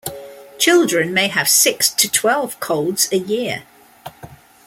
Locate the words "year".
3.19-3.61